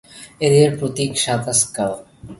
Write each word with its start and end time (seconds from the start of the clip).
এদের 0.45 0.69
প্রতীক 0.79 1.11
সাদা 1.23 1.53
স্কাল। 1.61 1.91